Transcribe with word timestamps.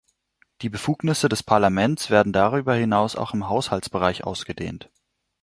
Die 0.63 0.69
Befugnisse 0.71 1.29
des 1.29 1.43
Parlaments 1.43 2.09
werden 2.09 2.33
darüber 2.33 2.73
hinaus 2.73 3.15
auch 3.15 3.35
im 3.35 3.49
Haushaltsbereich 3.49 4.23
ausgedehnt. 4.23 4.89